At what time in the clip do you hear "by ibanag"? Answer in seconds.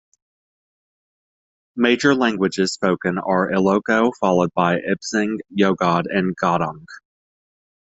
4.55-5.37